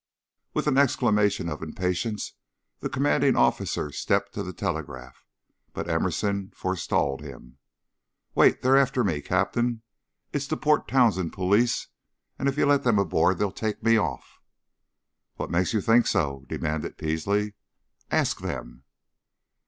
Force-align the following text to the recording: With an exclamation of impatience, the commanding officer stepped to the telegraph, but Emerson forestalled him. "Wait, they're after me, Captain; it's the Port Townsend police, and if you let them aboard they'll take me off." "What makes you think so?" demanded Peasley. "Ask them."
With 0.55 0.65
an 0.65 0.79
exclamation 0.79 1.47
of 1.47 1.61
impatience, 1.61 2.33
the 2.79 2.89
commanding 2.89 3.35
officer 3.35 3.91
stepped 3.91 4.33
to 4.33 4.41
the 4.41 4.51
telegraph, 4.51 5.27
but 5.73 5.87
Emerson 5.87 6.49
forestalled 6.55 7.21
him. 7.21 7.59
"Wait, 8.33 8.63
they're 8.63 8.77
after 8.79 9.03
me, 9.03 9.21
Captain; 9.21 9.83
it's 10.33 10.47
the 10.47 10.57
Port 10.57 10.87
Townsend 10.87 11.33
police, 11.33 11.89
and 12.39 12.49
if 12.49 12.57
you 12.57 12.65
let 12.65 12.81
them 12.81 12.97
aboard 12.97 13.37
they'll 13.37 13.51
take 13.51 13.83
me 13.83 13.95
off." 13.95 14.41
"What 15.35 15.51
makes 15.51 15.71
you 15.71 15.81
think 15.81 16.07
so?" 16.07 16.45
demanded 16.49 16.97
Peasley. 16.97 17.53
"Ask 18.09 18.39
them." 18.39 18.85